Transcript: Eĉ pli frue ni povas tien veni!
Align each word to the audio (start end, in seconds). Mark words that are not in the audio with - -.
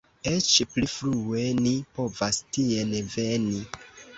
Eĉ 0.29 0.53
pli 0.69 0.87
frue 0.93 1.43
ni 1.59 1.75
povas 1.99 2.41
tien 2.59 2.99
veni! 3.17 3.63